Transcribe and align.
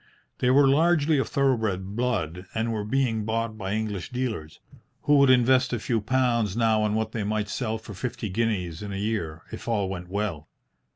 They 0.39 0.49
were 0.49 0.67
largely 0.67 1.19
of 1.19 1.29
thoroughbred 1.29 1.95
blood, 1.95 2.47
and 2.55 2.73
were 2.73 2.83
being 2.83 3.23
bought 3.23 3.55
by 3.55 3.73
English 3.73 4.09
dealers, 4.09 4.59
who 5.03 5.17
would 5.17 5.29
invest 5.29 5.73
a 5.73 5.79
few 5.79 6.01
pounds 6.01 6.57
now 6.57 6.81
on 6.81 6.95
what 6.95 7.11
they 7.11 7.23
might 7.23 7.49
sell 7.49 7.77
for 7.77 7.93
fifty 7.93 8.27
guineas 8.27 8.81
in 8.81 8.91
a 8.91 8.95
year, 8.97 9.43
if 9.51 9.67
all 9.67 9.89
went 9.89 10.09
well. 10.09 10.49